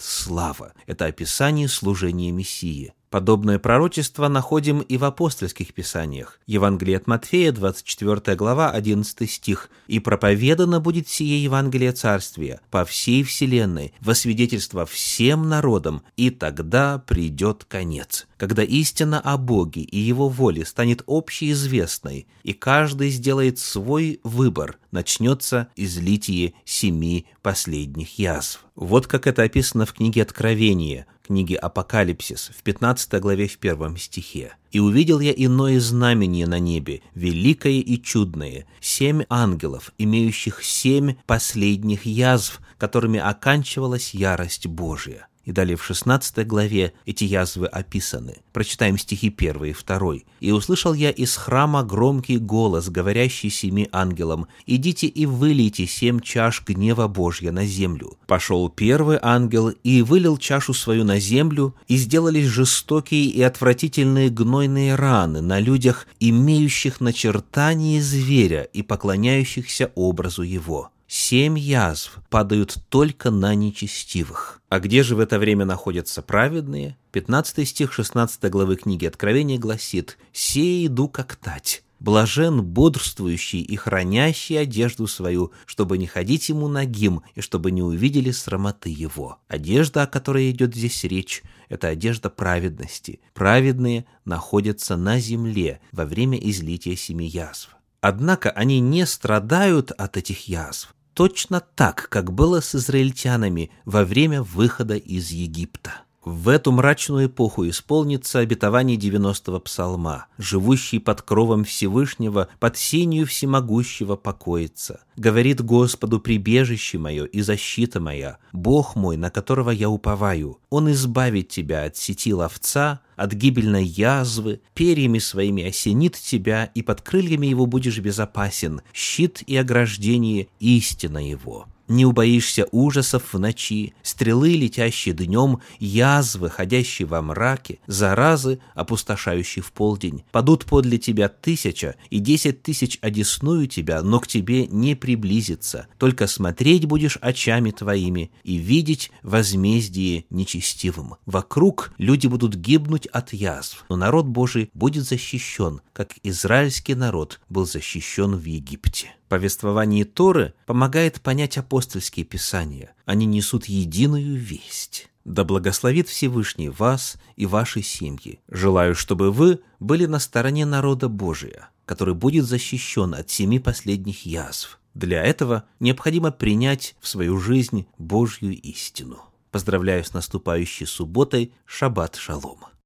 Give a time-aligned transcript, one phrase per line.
[0.00, 0.72] слава».
[0.86, 2.94] Это описание служения Мессии.
[3.10, 6.38] Подобное пророчество находим и в апостольских писаниях.
[6.46, 9.70] Евангелие от Матфея, 24 глава, 11 стих.
[9.86, 16.98] «И проповедано будет сие Евангелие Царствия по всей вселенной, во свидетельство всем народам, и тогда
[16.98, 24.20] придет конец, когда истина о Боге и Его воле станет общеизвестной, и каждый сделает свой
[24.22, 28.66] выбор, начнется излитие семи последних язв».
[28.74, 34.54] Вот как это описано в книге Откровения– книги Апокалипсис в 15 главе в первом стихе.
[34.72, 42.06] «И увидел я иное знамение на небе, великое и чудное, семь ангелов, имеющих семь последних
[42.06, 45.27] язв, которыми оканчивалась ярость Божия».
[45.48, 48.36] И далее в 16 главе эти язвы описаны.
[48.52, 50.14] Прочитаем стихи 1 и 2.
[50.40, 56.62] «И услышал я из храма громкий голос, говорящий семи ангелам, «Идите и вылейте семь чаш
[56.66, 58.18] гнева Божья на землю».
[58.26, 64.96] Пошел первый ангел и вылил чашу свою на землю, и сделались жестокие и отвратительные гнойные
[64.96, 73.54] раны на людях, имеющих начертание зверя и поклоняющихся образу его семь язв падают только на
[73.54, 74.60] нечестивых.
[74.68, 76.96] А где же в это время находятся праведные?
[77.12, 81.82] 15 стих 16 главы книги Откровения гласит «Сей иду как тать».
[82.00, 88.30] Блажен бодрствующий и хранящий одежду свою, чтобы не ходить ему нагим и чтобы не увидели
[88.30, 89.38] срамоты его.
[89.48, 93.18] Одежда, о которой идет здесь речь, это одежда праведности.
[93.34, 97.70] Праведные находятся на земле во время излития семи язв.
[98.00, 104.40] Однако они не страдают от этих язв, точно так, как было с израильтянами во время
[104.40, 106.02] выхода из Египта.
[106.24, 110.26] В эту мрачную эпоху исполнится обетование 90-го псалма.
[110.36, 115.00] «Живущий под кровом Всевышнего, под сенью всемогущего покоится.
[115.16, 120.58] Говорит Господу прибежище мое и защита моя, Бог мой, на которого я уповаю.
[120.70, 127.00] Он избавит тебя от сети ловца, от гибельной язвы, перьями своими осенит тебя, и под
[127.00, 134.54] крыльями его будешь безопасен, щит и ограждение– истина его» не убоишься ужасов в ночи, стрелы,
[134.54, 140.24] летящие днем, язвы, ходящие во мраке, заразы, опустошающие в полдень.
[140.30, 145.86] Падут подле тебя тысяча, и десять тысяч одесную тебя, но к тебе не приблизится.
[145.98, 151.14] Только смотреть будешь очами твоими и видеть возмездие нечестивым.
[151.26, 157.66] Вокруг люди будут гибнуть от язв, но народ Божий будет защищен, как израильский народ был
[157.66, 159.14] защищен в Египте.
[159.28, 162.94] Повествование Торы помогает понять апостольские писания.
[163.04, 165.08] Они несут единую весть.
[165.24, 168.40] Да благословит Всевышний вас и ваши семьи.
[168.48, 174.80] Желаю, чтобы вы были на стороне народа Божия, который будет защищен от семи последних язв.
[174.94, 179.18] Для этого необходимо принять в свою жизнь Божью истину.
[179.50, 181.52] Поздравляю с наступающей субботой.
[181.66, 182.60] Шаббат шалом.